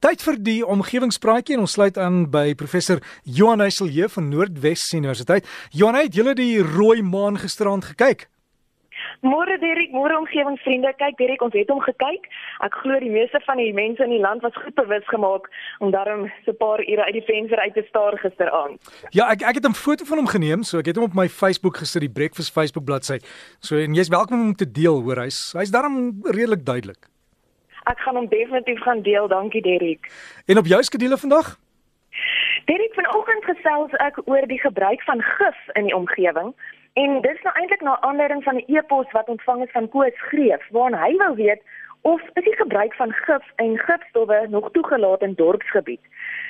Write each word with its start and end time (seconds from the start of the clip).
Tyd 0.00 0.22
vir 0.24 0.36
die 0.40 0.60
omgewingspraatjie 0.64 1.58
en 1.58 1.66
ons 1.66 1.74
sluit 1.76 1.98
aan 2.00 2.22
by 2.32 2.54
professor 2.56 3.02
Johan 3.36 3.60
Heiselje 3.60 4.06
van 4.08 4.30
Noordwes 4.32 4.86
Universiteit. 4.96 5.44
Johan, 5.76 5.98
het 5.98 6.16
julle 6.16 6.32
die 6.38 6.62
rooi 6.64 7.02
maan 7.04 7.36
gisterand 7.36 7.84
gekyk? 7.84 8.24
Môre 9.20 9.58
Derek, 9.60 9.92
môre 9.92 10.16
omgewingsvriende. 10.22 10.94
Kyk 10.96 11.18
Derek, 11.20 11.44
ons 11.44 11.52
het 11.52 11.68
hom 11.68 11.84
gekyk. 11.84 12.30
Ek 12.64 12.80
glo 12.80 12.96
die 13.04 13.12
meeste 13.12 13.42
van 13.44 13.60
die 13.60 13.74
mense 13.76 14.00
in 14.08 14.16
die 14.16 14.22
land 14.24 14.40
was 14.40 14.56
goed 14.56 14.72
bewus 14.80 15.04
gemaak 15.12 15.52
om 15.84 15.92
daarom 15.92 16.30
so 16.46 16.56
'n 16.56 16.60
paar 16.64 16.80
ure 16.80 17.04
uit 17.04 17.20
die 17.20 17.26
venster 17.28 17.60
uit 17.60 17.74
te 17.76 17.84
staar 17.92 18.16
gisteraand. 18.24 18.80
Ja, 19.12 19.28
ek 19.28 19.42
ek 19.42 19.60
het 19.60 19.68
'n 19.68 19.76
foto 19.76 20.08
van 20.08 20.24
hom 20.24 20.32
geneem, 20.32 20.62
so 20.62 20.78
ek 20.78 20.86
het 20.86 20.96
hom 20.96 21.12
op 21.12 21.14
my 21.14 21.28
Facebook 21.28 21.76
gesit, 21.76 22.00
die 22.00 22.08
Breakfast 22.08 22.52
Facebook 22.56 22.86
bladsy. 22.86 23.18
So 23.60 23.76
en 23.76 23.92
jy's 23.92 24.08
welkom 24.08 24.40
om 24.40 24.56
te 24.56 24.64
deel, 24.64 25.02
hoor. 25.02 25.20
Hy's 25.28 25.52
hy's 25.52 25.70
daarom 25.70 26.24
redelik 26.24 26.64
duidelik 26.64 27.10
ek 27.90 27.98
gaan 28.04 28.16
hom 28.16 28.28
definitief 28.28 28.80
gaan 28.82 29.02
deel. 29.02 29.28
Dankie 29.28 29.62
Derrick. 29.62 30.10
En 30.46 30.58
op 30.58 30.66
jou 30.66 30.82
skedule 30.82 31.16
vandag? 31.16 31.58
Derrick, 32.64 32.94
vanoggend 32.94 33.44
gesels 33.44 33.94
ek 33.98 34.20
oor 34.24 34.46
die 34.46 34.60
gebruik 34.60 35.02
van 35.02 35.22
gif 35.22 35.58
in 35.78 35.88
die 35.88 35.96
omgewing. 35.96 36.54
En 36.98 37.20
dit 37.20 37.34
is 37.34 37.42
nou 37.46 37.54
eintlik 37.56 37.82
na 37.86 38.00
aanleiding 38.00 38.42
van 38.42 38.56
'n 38.56 38.64
e-pos 38.66 39.10
wat 39.12 39.28
ontvang 39.28 39.62
is 39.64 39.72
van 39.72 39.88
Koos 39.88 40.16
Greef, 40.28 40.62
waarin 40.70 40.98
hy 40.98 41.16
wou 41.16 41.34
weet 41.34 41.62
of 42.02 42.20
is 42.32 42.44
die 42.44 42.56
gebruik 42.56 42.94
van 42.94 43.12
gif 43.12 43.52
en 43.56 43.78
gifstowwe 43.78 44.46
nog 44.48 44.70
toegelaat 44.72 45.22
in 45.22 45.34
dorpsgebied. 45.34 46.00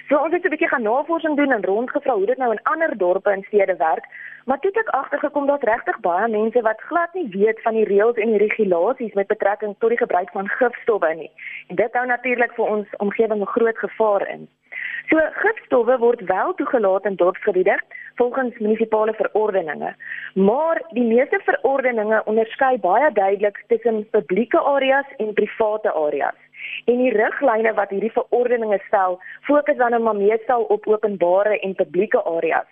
So 0.08 0.16
ons 0.16 0.32
het 0.32 0.44
'n 0.44 0.48
bietjie 0.48 0.68
gaan 0.68 0.82
navorsing 0.82 1.36
doen 1.36 1.52
en 1.52 1.64
rondgevra 1.64 2.14
hoe 2.14 2.26
dit 2.26 2.36
nou 2.36 2.50
in 2.50 2.62
ander 2.62 2.98
dorpe 2.98 3.30
en 3.30 3.42
stede 3.42 3.76
werk, 3.76 4.04
maar 4.44 4.58
toe 4.58 4.70
het 4.70 4.86
ek 4.86 4.94
agtergekom 4.94 5.46
dat 5.46 5.62
regtig 5.62 6.00
baie 6.00 6.28
mense 6.28 6.60
wat 6.60 6.80
glad 6.80 7.14
nie 7.14 7.28
weet 7.30 7.62
van 7.62 7.74
die 7.74 7.84
reëls 7.84 8.16
en 8.16 8.28
die 8.28 8.38
regulasies 8.46 9.12
met 9.12 9.26
betrekking 9.26 9.74
tot 9.78 9.88
die 9.88 9.98
gebruik 9.98 10.30
van 10.30 10.48
gifstowwe 10.48 11.14
nie. 11.14 11.30
En 11.66 11.76
dit 11.76 11.92
hou 11.92 12.06
natuurlik 12.06 12.52
vir 12.52 12.64
ons 12.64 12.86
omgewing 12.96 13.40
'n 13.40 13.46
groot 13.46 13.78
gevaar 13.78 14.28
in. 14.28 14.48
So 15.08 15.16
gifstowwe 15.16 15.98
word 15.98 16.20
wel 16.20 16.54
toegelaat 16.54 17.04
in 17.04 17.16
dorpsgebiede 17.16 17.80
volgens 18.20 18.58
munisipale 18.58 19.12
verordeninge, 19.14 19.94
maar 20.34 20.82
die 20.90 21.04
meeste 21.04 21.40
verordeninge 21.44 22.22
onderskei 22.24 22.76
baie 22.78 23.12
duidelik 23.12 23.64
tussen 23.72 24.02
publieke 24.10 24.60
areas 24.74 25.08
en 25.16 25.32
private 25.32 25.92
areas. 25.92 26.36
En 26.84 27.00
die 27.00 27.14
riglyne 27.16 27.72
wat 27.78 27.94
hierdie 27.94 28.12
verordeninge 28.12 28.80
stel, 28.86 29.16
fokus 29.48 29.80
dan 29.80 29.96
nou 29.96 30.16
meestal 30.18 30.68
op 30.76 30.86
openbare 30.86 31.56
en 31.60 31.74
publieke 31.74 32.20
areas. 32.36 32.68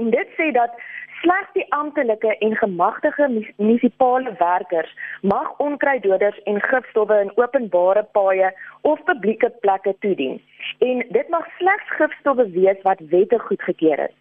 En 0.00 0.10
dit 0.16 0.32
sê 0.40 0.50
dat 0.56 0.80
slegs 1.20 1.52
die 1.52 1.66
amptelike 1.76 2.32
en 2.48 2.56
gemagtigde 2.56 3.28
munisipale 3.56 4.32
werkers 4.40 4.92
mag 5.20 5.54
onkruiddoders 5.68 6.42
en 6.44 6.60
gifstowwe 6.70 7.20
in 7.24 7.32
openbare 7.36 8.08
paaie 8.16 8.52
of 8.80 9.04
publieke 9.04 9.52
plekke 9.60 9.96
toedien. 10.04 10.40
En 10.78 11.04
dit 11.08 11.28
mag 11.28 11.48
slegs 11.58 11.96
gifstowwe 12.00 12.50
wees 12.60 12.80
wat 12.88 13.10
wettig 13.12 13.50
goedgekeur 13.50 14.08
is. 14.08 14.16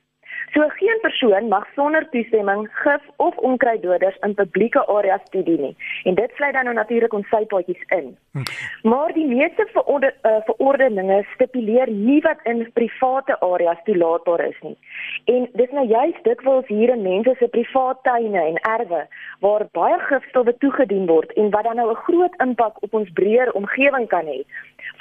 So 0.55 0.63
geen 0.67 0.99
persoon 1.01 1.47
mag 1.47 1.67
sonder 1.75 2.09
toestemming 2.09 2.69
gif 2.71 3.01
of 3.15 3.37
onkruiddoders 3.37 4.17
in 4.21 4.33
publieke 4.33 4.85
areas 4.87 5.23
toedien 5.29 5.61
nie. 5.61 5.75
En 6.03 6.15
dit 6.15 6.31
sluit 6.35 6.53
dan 6.53 6.63
nou 6.63 6.75
natuurlik 6.75 7.13
ons 7.13 7.27
sypaadjies 7.27 7.81
in. 7.87 8.17
Hm. 8.31 8.43
Maar 8.89 9.13
die 9.13 9.25
meeste 9.27 9.67
verorde, 9.73 10.13
uh, 10.23 10.37
verordeninge 10.45 11.25
stipuleer 11.33 11.91
nie 11.91 12.21
wat 12.21 12.39
in 12.43 12.63
private 12.73 13.39
areas 13.39 13.81
toelaatbaar 13.83 14.45
is 14.45 14.61
nie. 14.61 14.77
En 15.25 15.49
dis 15.53 15.75
nou 15.75 15.87
juist 15.87 16.23
dikwels 16.23 16.67
hier 16.67 16.95
in 16.95 17.03
mense 17.03 17.35
se 17.39 17.47
private 17.47 17.99
tuine 18.07 18.45
en 18.45 18.61
erwe 18.79 19.07
waar 19.39 19.67
baie 19.71 19.99
gifstowwe 20.07 20.55
toegedien 20.63 21.05
word 21.11 21.33
en 21.33 21.51
wat 21.51 21.67
dan 21.67 21.75
nou 21.75 21.89
'n 21.91 22.03
groot 22.07 22.35
impak 22.47 22.79
op 22.79 22.93
ons 22.93 23.11
breër 23.13 23.51
omgewing 23.51 24.07
kan 24.07 24.25
hê 24.25 24.39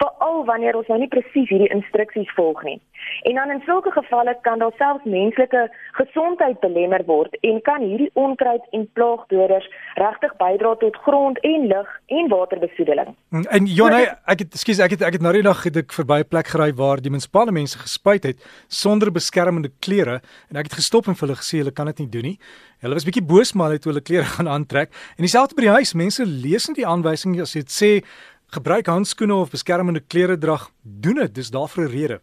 veral 0.01 0.45
wanneer 0.45 0.77
ons 0.77 0.89
nou 0.91 0.99
nie 0.99 1.09
presies 1.09 1.49
hierdie 1.49 1.71
instruksies 1.75 2.31
volg 2.37 2.63
nie. 2.63 2.81
En 3.29 3.35
dan 3.35 3.51
in 3.51 3.63
sulke 3.67 3.91
gevalle 3.91 4.37
kan 4.43 4.59
daar 4.59 4.73
selfs 4.79 5.05
menslike 5.05 5.63
gesondheid 5.99 6.61
belemmer 6.61 7.05
word 7.07 7.37
en 7.41 7.61
kan 7.63 7.83
hierdie 7.83 8.11
onkruid 8.13 8.65
en 8.77 8.87
plaagdoders 8.93 9.69
regtig 10.01 10.37
bydra 10.41 10.75
tot 10.81 10.97
grond 11.07 11.41
en 11.41 11.67
lug 11.67 11.91
en 12.07 12.29
waterbesoedeling. 12.29 13.15
En 13.31 13.67
Jonne, 13.67 14.03
ek 14.25 14.45
het 14.45 14.59
ekskuus, 14.59 14.83
ek 14.85 14.97
het 14.97 15.07
ek 15.07 15.19
het 15.19 15.25
nou 15.25 15.35
die 15.37 15.45
dag 15.47 15.63
het 15.67 15.77
ek 15.85 15.93
verby 15.93 16.21
'n 16.25 16.29
plek 16.29 16.49
gery 16.55 16.71
waar 16.75 17.01
die 17.01 17.11
munisipale 17.11 17.53
mense 17.53 17.79
gespuit 17.79 18.25
het 18.25 18.39
sonder 18.69 19.13
beskermende 19.13 19.71
klere 19.81 20.21
en 20.51 20.57
ek 20.57 20.71
het 20.71 20.79
gestop 20.81 21.09
en 21.09 21.15
vir 21.15 21.29
hulle 21.29 21.41
gesê 21.41 21.59
hulle 21.59 21.73
kan 21.73 21.87
dit 21.87 21.99
nie 21.99 22.09
doen 22.09 22.23
nie. 22.23 22.39
Hulle 22.81 22.95
was 22.95 23.05
bietjie 23.05 23.25
boos 23.25 23.53
maar 23.55 23.67
hulle 23.69 23.77
het 23.77 23.85
hulle 23.85 24.01
klere 24.01 24.25
gaan 24.37 24.49
aantrek 24.49 24.91
en 25.17 25.25
dieselfde 25.25 25.55
by 25.55 25.63
die 25.63 25.77
huis, 25.79 25.95
mense 25.95 26.25
lees 26.25 26.69
nie 26.69 26.77
die 26.83 26.87
aanwysings 26.87 27.41
as 27.41 27.53
dit 27.53 27.71
sê 27.71 28.05
Gebruik 28.55 28.87
handskoene 28.87 29.35
of 29.35 29.51
beskermende 29.51 29.99
klere 30.01 30.37
dra. 30.39 30.61
Doen 30.83 31.19
dit, 31.19 31.33
dis 31.35 31.51
daar 31.51 31.67
vir 31.69 31.85
'n 31.85 31.91
rede. 31.91 32.21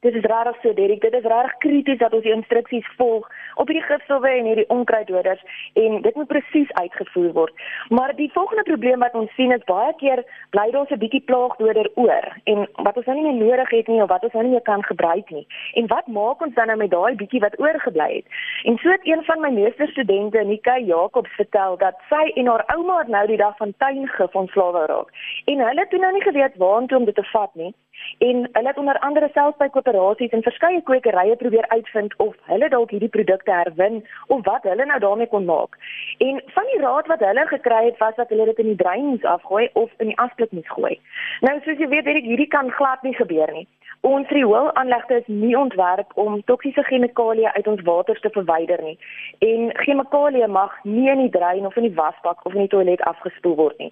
Dit 0.00 0.14
is 0.14 0.22
rarig 0.30 0.56
so 0.62 0.72
Derek, 0.74 1.00
dit 1.00 1.12
is 1.12 1.24
rarig 1.26 1.56
krities 1.58 1.98
dat 1.98 2.12
ons 2.14 2.22
die 2.22 2.30
instruksies 2.30 2.86
volg 2.96 3.24
op 3.58 3.66
hierdie 3.66 3.82
gifstowwe 3.82 4.30
en 4.30 4.46
hierdie 4.46 4.68
onkruiddoders 4.70 5.40
en 5.82 5.96
dit 6.04 6.14
moet 6.14 6.28
presies 6.30 6.70
uitgevoer 6.76 7.32
word. 7.34 7.64
Maar 7.90 8.14
die 8.14 8.28
volgende 8.36 8.62
probleem 8.68 9.02
wat 9.02 9.16
ons 9.18 9.32
sien 9.34 9.50
is 9.56 9.64
baie 9.66 9.90
keer 9.98 10.22
bly 10.54 10.68
daar 10.70 10.86
'n 10.94 10.98
bietjie 11.02 11.22
plaagdoder 11.30 11.90
oor 11.94 12.28
en 12.44 12.68
wat 12.86 12.96
ons 12.96 13.06
nou 13.06 13.16
nie 13.16 13.26
meer 13.26 13.40
nodig 13.46 13.70
het 13.70 13.88
nie 13.88 14.02
of 14.02 14.08
wat 14.08 14.22
ons 14.22 14.32
nou 14.32 14.44
nie 14.44 14.52
meer 14.52 14.68
kan 14.70 14.84
gebruik 14.84 15.30
nie. 15.30 15.46
En 15.74 15.86
wat 15.86 16.06
maak 16.06 16.46
ons 16.46 16.54
dan 16.54 16.66
nou 16.66 16.78
met 16.78 16.90
daai 16.90 17.14
bietjie 17.16 17.40
wat 17.40 17.58
oorgebly 17.58 18.14
het? 18.14 18.26
En 18.62 18.78
so 18.78 18.88
het 18.90 19.06
een 19.06 19.24
van 19.24 19.40
my 19.40 19.50
meesterstudente, 19.50 20.44
Nika 20.44 20.78
Jacobs, 20.78 21.34
vertel 21.34 21.76
dat 21.76 21.98
sy 22.08 22.30
en 22.34 22.46
haar 22.46 22.64
ouma 22.66 23.02
nou 23.06 23.26
die 23.26 23.36
dag 23.36 23.56
van 23.56 23.74
tuingif 23.78 24.34
ontslae 24.34 24.72
geraak. 24.72 25.10
En 25.44 25.58
hulle 25.58 25.80
het 25.80 25.90
toe 25.90 25.98
nou 25.98 26.12
nie 26.12 26.22
geweet 26.22 26.56
waartoe 26.56 26.98
om 26.98 27.04
dit 27.04 27.14
te 27.14 27.28
vat 27.34 27.54
nie 27.54 27.74
en 28.18 28.48
hulle 28.52 28.68
het 28.68 28.78
onder 28.78 28.98
andere 28.98 29.28
selfs 29.34 29.58
by 29.58 29.68
koöperasies 29.74 30.34
en 30.36 30.42
verskeie 30.42 30.82
kwekerye 30.82 31.36
probeer 31.36 31.68
uitvind 31.68 32.16
of 32.16 32.34
hulle 32.50 32.68
dalk 32.68 32.90
hierdie 32.90 33.12
produkte 33.16 33.52
herwin 33.52 34.04
of 34.26 34.44
wat 34.44 34.62
hulle 34.62 34.84
nou 34.84 34.98
daarmee 34.98 35.32
kon 35.34 35.44
maak. 35.44 35.78
En 36.18 36.42
van 36.56 36.70
die 36.72 36.80
raad 36.80 37.06
wat 37.06 37.24
hulle 37.28 37.46
gekry 37.46 37.84
het 37.84 37.98
was 37.98 38.14
dat 38.16 38.28
hulle 38.28 38.44
dit 38.44 38.58
in 38.58 38.72
die 38.72 38.80
dreins 38.84 39.24
afgooi 39.24 39.68
of 39.72 39.90
in 39.98 40.12
die 40.12 40.18
asblik 40.18 40.52
moet 40.52 40.68
gooi. 40.68 40.94
Nou 41.40 41.58
soos 41.64 41.78
jy 41.78 41.88
weet, 41.88 42.06
ek 42.06 42.24
hierdie 42.24 42.52
kan 42.52 42.70
glad 42.70 43.02
nie 43.02 43.14
gebeur 43.14 43.52
nie. 43.52 43.66
Ons 44.06 44.28
rioolaanlegte 44.30 45.16
is 45.18 45.26
nie 45.26 45.56
ontwerp 45.58 46.12
om 46.14 46.36
toksiese 46.46 46.84
chemikalieë 46.86 47.50
uit 47.56 47.66
ons 47.66 47.80
waters 47.82 48.20
te 48.22 48.30
verwyder 48.30 48.78
nie. 48.82 48.94
En 49.42 49.72
chemikalieë 49.82 50.46
mag 50.46 50.76
nie 50.84 51.08
in 51.10 51.24
die 51.24 51.32
drein 51.34 51.66
of 51.66 51.76
in 51.76 51.88
die 51.88 51.96
wasbak 51.96 52.44
of 52.46 52.54
in 52.54 52.62
die 52.62 52.70
toilet 52.70 53.02
afgespoel 53.10 53.56
word 53.58 53.78
nie. 53.82 53.90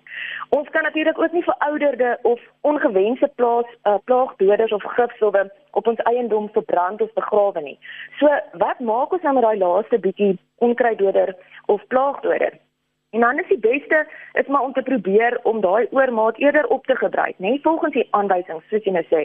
Ons 0.55 0.71
kan 0.71 0.87
natuurlik 0.87 1.19
ook 1.19 1.35
nie 1.35 1.43
verouderde 1.43 2.19
of 2.23 2.41
ongewenste 2.61 3.31
plaas 3.35 3.67
uh, 3.83 3.97
plaagdoders 4.09 4.73
of 4.73 4.85
gifstowwe 4.97 5.47
op 5.79 5.87
ons 5.87 6.03
eiendom 6.11 6.49
verbrand 6.55 7.03
of 7.03 7.13
begrawe 7.19 7.63
nie. 7.63 7.79
So, 8.19 8.31
wat 8.63 8.81
maak 8.81 9.13
ons 9.13 9.27
nou 9.27 9.35
met 9.39 9.47
daai 9.47 9.59
laaste 9.59 9.99
bietjie 9.99 10.37
onkruiddoder 10.65 11.35
of 11.67 11.87
plaagdoder? 11.93 12.59
En 13.17 13.21
dan 13.21 13.39
is 13.39 13.49
die 13.49 13.59
beste 13.59 14.07
is 14.33 14.47
maar 14.47 14.63
om 14.63 14.73
te 14.73 14.83
probeer 14.83 15.39
om 15.43 15.61
daai 15.61 15.87
oormaat 15.91 16.39
eerder 16.39 16.67
op 16.67 16.87
te 16.87 16.97
gebruik, 16.97 17.39
nê, 17.39 17.59
volgens 17.63 17.95
die 17.95 18.09
aanwysings 18.11 18.69
soos 18.69 18.85
jy 18.85 18.93
nou 18.93 19.05
sê. 19.13 19.23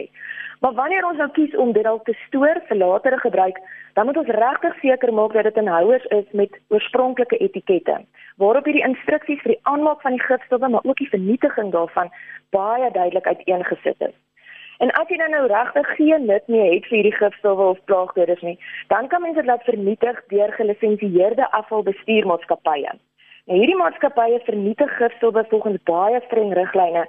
Maar 0.64 0.74
wanneer 0.78 1.04
ons 1.06 1.18
nou 1.18 1.28
kies 1.36 1.56
om 1.58 1.72
dit 1.76 1.84
dalk 1.84 2.04
te 2.06 2.14
stoor 2.26 2.60
vir 2.68 2.78
latere 2.78 3.18
gebruik, 3.18 3.58
dan 3.98 4.06
moet 4.06 4.20
ons 4.22 4.34
regtig 4.36 4.78
seker 4.80 5.12
maak 5.12 5.34
dat 5.36 5.48
dit 5.50 5.60
in 5.60 5.70
houers 5.74 6.04
is 6.18 6.28
met 6.32 6.58
oorspronklike 6.72 7.36
etikette, 7.36 7.98
waarop 8.40 8.68
hierdie 8.70 8.86
instruksies 8.86 9.42
vir 9.42 9.56
die 9.56 9.62
aanmaak 9.74 10.00
van 10.06 10.16
die 10.16 10.24
gifstowwe, 10.24 10.68
maar 10.68 10.86
ook 10.88 11.02
die 11.02 11.10
vernietiging 11.10 11.72
daarvan 11.74 12.12
baie 12.56 12.90
duidelik 12.94 13.26
uiteengesit 13.26 14.08
is. 14.08 14.14
En 14.82 14.90
as 14.98 15.06
jy 15.12 15.16
dan 15.20 15.30
nou 15.30 15.44
regtig 15.46 15.88
geen 15.94 16.24
nut 16.26 16.48
meer 16.50 16.72
het 16.72 16.86
vir 16.90 16.96
hierdie 16.98 17.14
gifstowwe 17.14 17.66
of 17.72 17.82
plaagdoders 17.86 18.40
nie, 18.42 18.56
dan 18.90 19.06
kan 19.12 19.22
mens 19.22 19.36
dit 19.38 19.46
laat 19.46 19.62
vernietig 19.68 20.18
deur 20.32 20.50
gelisensieerde 20.56 21.46
afvalbestuurmaatskappye. 21.58 22.90
Nou 23.46 23.58
hierdie 23.60 23.78
maatskappye 23.78 24.40
vernietig 24.48 24.90
gifstowwe 24.98 25.44
volgens 25.52 25.78
baie 25.90 26.18
streng 26.26 26.50
riglyne. 26.58 27.04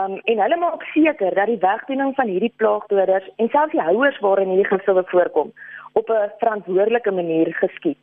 Um 0.00 0.18
en 0.32 0.42
hulle 0.44 0.58
maak 0.64 0.82
seker 0.90 1.38
dat 1.38 1.50
die 1.50 1.62
wegdoening 1.62 2.10
van 2.18 2.34
hierdie 2.34 2.54
plaagdoders 2.62 3.30
en 3.36 3.50
selfs 3.54 3.74
die 3.76 3.86
houers 3.86 4.18
waarin 4.26 4.50
hierdie 4.50 4.70
gifstowwe 4.72 5.06
voorkom 5.14 5.54
op 5.92 6.10
'n 6.10 6.30
verantwoordelike 6.42 7.10
manier 7.10 7.54
geskied. 7.62 8.02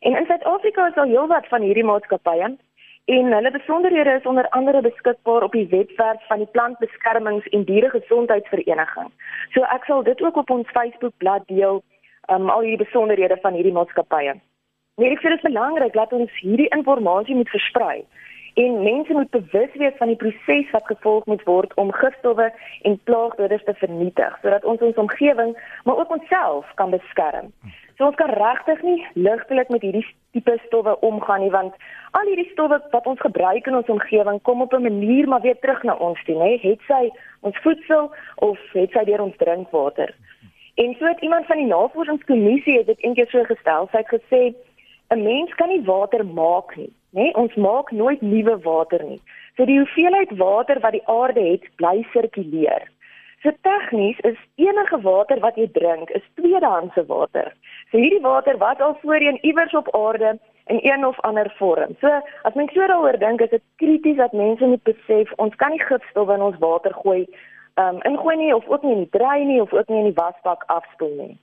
En 0.00 0.16
in 0.16 0.26
Suid-Afrika 0.26 0.88
is 0.88 0.96
al 0.96 1.12
heelwat 1.12 1.48
van 1.48 1.62
hierdie 1.62 1.84
maatskappye 1.84 2.56
en 3.04 3.32
hulle 3.32 3.50
besonderhede 3.50 4.10
is 4.10 4.26
onder 4.26 4.48
andere 4.48 4.80
beskikbaar 4.80 5.42
op 5.42 5.52
die 5.52 5.66
webwerf 5.68 6.26
van 6.26 6.38
die 6.38 6.48
Plantbeskermings- 6.52 7.48
en 7.48 7.64
Dieregesondheidsvereniging. 7.64 9.10
So 9.52 9.62
ek 9.62 9.84
sal 9.84 10.02
dit 10.02 10.22
ook 10.22 10.36
op 10.36 10.50
ons 10.50 10.70
Facebookblad 10.70 11.46
deel, 11.46 11.82
um 12.32 12.50
al 12.50 12.60
hierdie 12.60 12.84
besonderhede 12.86 13.38
van 13.40 13.52
hierdie 13.52 13.72
maatskappye. 13.72 14.34
Nee, 14.96 15.10
ek 15.10 15.20
sê 15.20 15.28
dit 15.28 15.42
is 15.42 15.50
belangrik 15.50 15.92
dat 15.92 16.12
ons 16.12 16.30
hierdie 16.40 16.68
inligting 16.68 17.36
moet 17.36 17.48
versprei 17.48 18.04
en 18.54 18.82
mense 18.82 19.12
moet 19.12 19.30
bewus 19.30 19.74
wees 19.74 19.96
van 19.98 20.10
die 20.12 20.16
proses 20.16 20.70
wat 20.70 20.86
gevolg 20.86 21.26
moet 21.26 21.42
word 21.42 21.74
om 21.74 21.92
gifstowwe 21.92 22.52
en 22.82 23.00
plaagdoders 23.04 23.64
te 23.64 23.74
vernietig 23.74 24.38
sodat 24.42 24.64
ons 24.64 24.80
ons 24.80 25.00
omgewing 25.04 25.56
maar 25.84 25.98
ook 25.98 26.12
onsself 26.18 26.70
kan 26.74 26.90
beskerm. 26.90 27.50
So 27.96 28.06
ons 28.06 28.18
kan 28.18 28.30
regtig 28.30 28.82
nie 28.82 29.06
ligtelik 29.14 29.68
met 29.74 29.82
hierdie 29.82 30.06
tipe 30.34 30.54
stowwe 30.66 30.94
omgaan 31.00 31.42
nie 31.42 31.50
want 31.54 31.74
al 32.18 32.30
hierdie 32.30 32.50
stowwe 32.52 32.78
wat 32.90 33.06
ons 33.10 33.22
gebruik 33.26 33.66
in 33.66 33.78
ons 33.80 33.90
omgewing 33.96 34.42
kom 34.42 34.62
op 34.62 34.74
'n 34.74 34.82
manier 34.82 35.28
maar 35.28 35.40
weer 35.40 35.58
terug 35.58 35.82
na 35.82 35.94
ons 35.94 36.24
toe, 36.24 36.38
hè. 36.42 36.58
Het 36.62 36.80
sy 36.86 37.10
ons 37.40 37.58
voedsel 37.58 38.14
of 38.36 38.58
het 38.72 38.90
sy 38.90 39.04
deur 39.04 39.22
ons 39.22 39.36
drinkwater. 39.36 40.14
En 40.74 40.94
so 40.98 41.06
het 41.06 41.20
iemand 41.20 41.46
van 41.46 41.56
die 41.56 41.66
navorsingskommissie 41.66 42.84
dit 42.84 43.02
eendag 43.02 43.30
so 43.30 43.44
gestel, 43.44 43.88
sy 43.92 43.96
het 43.96 44.14
gesê 44.14 44.54
'n 45.14 45.22
mens 45.22 45.54
kan 45.54 45.68
nie 45.68 45.84
water 45.84 46.26
maak 46.26 46.76
nie, 46.76 46.92
nê? 47.10 47.30
Ons 47.34 47.54
maak 47.54 47.90
nooit 47.90 48.22
nuwe 48.22 48.58
water 48.62 49.04
nie. 49.04 49.20
So 49.56 49.64
die 49.64 49.78
hoeveelheid 49.78 50.36
water 50.36 50.80
wat 50.80 50.92
die 50.92 51.06
aarde 51.06 51.40
het, 51.40 51.64
bly 51.76 52.06
sirkuleer. 52.12 52.88
So 53.42 53.52
tegnies 53.60 54.18
is 54.18 54.38
enige 54.56 55.00
water 55.00 55.40
wat 55.40 55.56
jy 55.60 55.68
drink, 55.72 56.10
is 56.10 56.22
tweedehandse 56.40 57.06
water. 57.06 57.52
So 57.90 57.98
hierdie 57.98 58.22
water 58.24 58.56
was 58.58 58.78
al 58.80 58.98
voorheen 59.02 59.38
iewers 59.42 59.74
op 59.74 59.94
aarde 59.94 60.38
in 60.66 60.78
een 60.82 61.06
of 61.06 61.20
ander 61.20 61.52
vorm. 61.58 61.96
So 62.00 62.08
as 62.42 62.54
mens 62.54 62.72
so 62.72 62.86
daaroor 62.86 63.18
dink, 63.18 63.40
is 63.40 63.50
dit 63.50 63.62
krities 63.76 64.16
dat 64.16 64.32
mense 64.32 64.66
moet 64.66 64.82
besef 64.82 65.32
ons 65.36 65.54
kan 65.54 65.70
nie 65.70 65.84
gifstowwe 65.84 66.34
in 66.34 66.46
ons 66.48 66.58
water 66.58 66.94
gooi, 67.02 67.26
um 67.76 68.00
ingooi 68.08 68.36
nie 68.36 68.54
of 68.54 68.68
ook 68.68 68.82
nie 68.82 68.92
in 68.92 69.04
die 69.04 69.18
drei 69.18 69.44
nie 69.44 69.60
of 69.60 69.72
ook 69.72 69.88
nie 69.88 69.98
in 69.98 70.10
die 70.10 70.18
wasbak 70.18 70.64
afspoel 70.66 71.14
nie. 71.18 71.36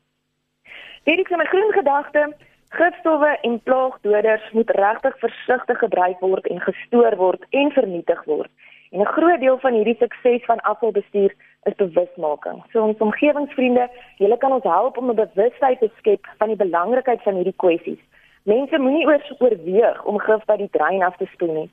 Dit 1.03 1.19
is 1.19 1.29
'n 1.29 1.51
groen 1.53 1.71
gedagte. 1.71 2.33
Gifstowwe 2.71 3.37
en 3.41 3.59
plaagdoders 3.63 4.51
moet 4.51 4.69
regtig 4.69 5.17
versigtig 5.19 5.77
gebruik 5.77 6.19
word 6.19 6.45
en 6.47 6.61
gestoor 6.63 7.15
word 7.19 7.43
en 7.49 7.71
vernietig 7.71 8.23
word. 8.23 8.51
En 8.91 8.99
'n 8.99 9.13
groot 9.15 9.39
deel 9.39 9.57
van 9.59 9.73
hierdie 9.73 9.95
sukses 9.99 10.45
van 10.45 10.59
afvalbestuur 10.59 11.33
is 11.63 11.75
bewusmaking. 11.75 12.63
So 12.71 12.81
ons 12.81 12.97
omgewingsvriende, 12.97 13.89
julle 14.17 14.37
kan 14.37 14.51
ons 14.51 14.63
help 14.63 14.97
om 14.97 15.09
'n 15.09 15.15
bewustheid 15.15 15.79
te 15.79 15.89
skep 15.97 16.27
van 16.37 16.47
die 16.47 16.63
belangrikheid 16.65 17.21
van 17.21 17.33
hierdie 17.33 17.59
kwessies. 17.63 17.99
Mense 18.43 18.77
moenie 18.77 19.05
oor 19.05 19.35
oorweeg 19.39 20.03
om 20.03 20.19
gif 20.19 20.45
by 20.45 20.55
die 20.55 20.69
drein 20.71 21.03
af 21.03 21.17
te 21.17 21.25
spoel 21.25 21.53
nie. 21.53 21.69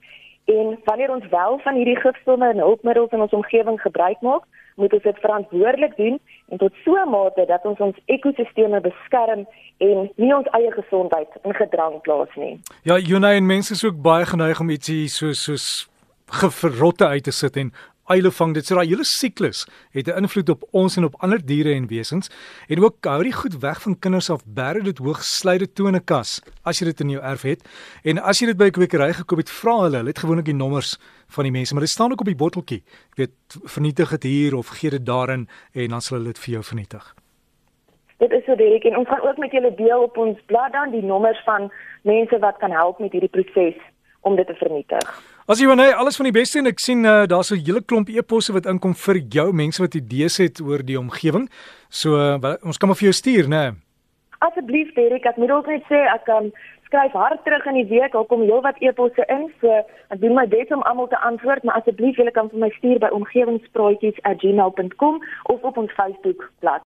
En 0.49 0.79
wanneer 0.85 1.11
ons 1.12 1.29
wel 1.29 1.59
van 1.59 1.75
hierdie 1.75 1.99
gifstowwe 2.00 2.47
en 2.49 2.59
hulpmiddels 2.65 3.11
in 3.12 3.21
ons 3.21 3.37
omgewing 3.37 3.81
gebruik 3.81 4.21
maak, 4.21 4.45
moet 4.81 4.93
ons 4.93 5.03
dit 5.03 5.19
verantwoordelik 5.21 5.97
doen 5.97 6.17
en 6.49 6.59
tot 6.59 6.73
so 6.85 6.97
'n 6.97 7.11
mate 7.11 7.45
dat 7.47 7.65
ons 7.65 7.79
ons 7.79 7.97
ekosisteme 8.05 8.81
beskerm 8.81 9.47
en 9.77 10.11
nie 10.17 10.35
ons 10.37 10.49
eie 10.59 10.73
gesondheid 10.73 11.29
in 11.43 11.55
gedrang 11.55 12.00
plaas 12.00 12.35
nie. 12.35 12.61
Ja, 12.83 12.99
Jonay 12.99 13.37
en 13.37 13.47
mense 13.47 13.73
is 13.73 13.85
ook 13.85 14.03
baie 14.03 14.27
geneig 14.27 14.61
om 14.61 14.71
ietsie 14.71 15.09
so 15.09 15.33
soos 15.33 15.89
geverrotte 16.27 17.06
uit 17.06 17.25
te 17.25 17.31
sit 17.31 17.56
en 17.56 17.73
eile 18.08 18.31
vang 18.31 18.55
dit. 18.55 18.66
So 18.66 18.75
daai 18.75 18.88
hele 18.88 19.05
siklus 19.05 19.66
het 19.93 20.08
'n 20.08 20.22
invloed 20.22 20.49
op 20.49 20.62
ons 20.72 20.96
en 20.96 21.05
op 21.05 21.14
ander 21.19 21.40
diere 21.44 21.75
en 21.75 21.87
wesens. 21.87 22.31
En 22.69 22.82
ook 22.84 23.05
hou 23.05 23.22
die 23.22 23.32
goed 23.32 23.60
weg 23.60 23.82
van 23.82 23.99
kinders 23.99 24.31
af 24.31 24.44
bære 24.44 24.82
dit 24.82 24.99
hoog 24.99 25.22
slyde 25.22 25.72
toe 25.72 25.88
in 25.88 25.96
'n 25.96 26.05
kas 26.05 26.40
as 26.64 26.78
jy 26.78 26.87
dit 26.87 27.00
in 27.00 27.10
jou 27.10 27.22
erf 27.22 27.43
het. 27.43 27.62
En 28.05 28.19
as 28.19 28.38
jy 28.38 28.46
dit 28.46 28.56
by 28.56 28.64
'n 28.64 28.70
kwekery 28.70 29.12
gekoop 29.12 29.38
het 29.38 29.50
vra 29.50 29.82
hulle 29.82 29.96
hulle 29.96 30.08
het 30.08 30.19
gewoonlik 30.19 30.44
die 30.44 30.55
nommers 30.55 30.99
van 31.28 31.44
die 31.44 31.52
mense 31.52 31.75
maar 31.75 31.82
dit 31.82 31.90
staan 31.90 32.12
ook 32.12 32.20
op 32.20 32.26
die 32.26 32.37
botteltjie. 32.37 32.82
Ek 33.10 33.16
weet 33.16 33.31
vernietig 33.64 34.10
dit 34.10 34.22
hier 34.22 34.56
of 34.56 34.69
gee 34.69 34.90
dit 34.90 35.06
daarin 35.06 35.49
en 35.72 35.88
dan 35.88 36.00
sal 36.00 36.16
hulle 36.16 36.32
dit 36.32 36.38
vir 36.38 36.52
jou 36.52 36.62
vernietig. 36.62 37.14
Dit 38.19 38.32
is 38.32 38.44
so 38.44 38.55
direk 38.55 38.84
en 38.84 38.96
ons 38.96 39.08
gaan 39.08 39.28
ook 39.28 39.37
met 39.37 39.50
julle 39.50 39.75
deel 39.75 40.02
op 40.02 40.16
ons 40.16 40.38
blad 40.46 40.72
dan 40.72 40.90
die 40.90 41.02
nommers 41.02 41.43
van 41.44 41.72
mense 42.02 42.38
wat 42.38 42.56
kan 42.58 42.70
help 42.70 42.99
met 42.99 43.12
hierdie 43.12 43.31
proses 43.31 43.78
om 44.20 44.37
dit 44.37 44.46
te 44.46 44.55
vernietig. 44.55 45.38
As 45.49 45.62
jy 45.62 45.65
wanneer 45.65 45.95
alles 45.97 46.19
van 46.21 46.27
die 46.29 46.35
beste 46.37 46.59
en 46.61 46.69
ek 46.69 46.77
sien 46.77 47.09
uh, 47.09 47.25
daar's 47.25 47.49
'n 47.49 47.65
hele 47.65 47.81
klomp 47.81 48.12
e-posse 48.12 48.53
wat 48.53 48.69
inkom 48.69 48.93
vir 48.93 49.17
jou 49.33 49.49
mense 49.53 49.81
wat 49.81 49.95
idees 49.95 50.37
het 50.37 50.61
oor 50.61 50.85
die 50.85 50.99
omgewing. 50.99 51.49
So 51.89 52.21
uh, 52.21 52.56
ons 52.69 52.77
kan 52.77 52.89
maar 52.89 53.00
vir 53.00 53.09
jou 53.09 53.17
stuur, 53.17 53.49
né? 53.49 53.73
Asseblief 54.45 54.93
Derek, 54.93 55.25
ek 55.25 55.37
moet 55.41 55.50
ook 55.50 55.67
net 55.67 55.83
sê 55.89 56.05
ek 56.05 56.25
kan 56.29 56.45
um, 56.45 56.53
skryf 56.85 57.12
hard 57.12 57.45
terug 57.45 57.65
in 57.65 57.75
die 57.81 57.89
week. 57.89 58.12
Daar 58.12 58.29
kom 58.29 58.45
heelwat 58.45 58.77
e-posse 58.85 59.25
in, 59.29 59.49
so 59.61 59.69
ek 60.12 60.21
doen 60.21 60.35
my 60.37 60.47
bes 60.47 60.69
om 60.69 60.83
almal 60.83 61.09
te 61.09 61.17
antwoord, 61.17 61.65
maar 61.65 61.81
asseblief 61.81 62.17
julle 62.21 62.31
kan 62.31 62.49
vir 62.53 62.61
my 62.61 62.71
stuur 62.77 62.99
by 63.01 63.09
omgewingspraatjies@gmail.com 63.09 65.25
of 65.44 65.62
op 65.62 65.77
ons 65.77 65.93
Facebook 65.97 66.53
bladsy. 66.61 66.88